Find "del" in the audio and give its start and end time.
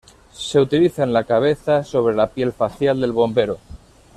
2.99-3.11